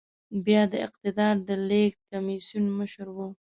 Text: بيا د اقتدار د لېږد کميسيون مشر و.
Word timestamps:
بيا 0.45 0.61
د 0.73 0.73
اقتدار 0.85 1.35
د 1.47 1.49
لېږد 1.69 2.01
کميسيون 2.11 2.65
مشر 2.79 3.07
و. 3.15 3.17